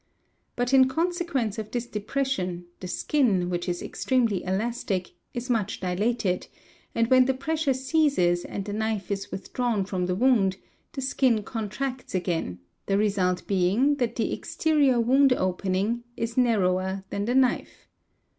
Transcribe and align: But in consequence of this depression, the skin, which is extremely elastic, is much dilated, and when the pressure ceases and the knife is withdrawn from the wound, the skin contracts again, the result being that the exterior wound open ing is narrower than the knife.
But 0.55 0.73
in 0.73 0.87
consequence 0.89 1.59
of 1.59 1.69
this 1.69 1.85
depression, 1.85 2.65
the 2.79 2.87
skin, 2.87 3.51
which 3.51 3.69
is 3.69 3.83
extremely 3.83 4.43
elastic, 4.43 5.11
is 5.35 5.47
much 5.47 5.79
dilated, 5.79 6.47
and 6.95 7.07
when 7.11 7.25
the 7.25 7.35
pressure 7.35 7.75
ceases 7.75 8.43
and 8.43 8.65
the 8.65 8.73
knife 8.73 9.11
is 9.11 9.31
withdrawn 9.31 9.85
from 9.85 10.07
the 10.07 10.15
wound, 10.15 10.57
the 10.93 11.01
skin 11.01 11.43
contracts 11.43 12.15
again, 12.15 12.57
the 12.87 12.97
result 12.97 13.45
being 13.45 13.97
that 13.97 14.15
the 14.15 14.33
exterior 14.33 14.99
wound 14.99 15.33
open 15.33 15.75
ing 15.75 16.03
is 16.17 16.35
narrower 16.35 17.03
than 17.11 17.25
the 17.25 17.35
knife. 17.35 17.87